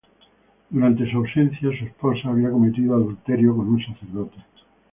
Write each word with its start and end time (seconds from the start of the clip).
Durante 0.71 1.07
su 1.11 1.17
ausencia, 1.17 1.69
su 1.77 1.85
esposa 1.85 2.29
había 2.29 2.49
cometido 2.49 2.95
adulterio 2.95 3.55
con 3.55 3.67
un 3.69 3.85
sacerdote. 3.85 4.37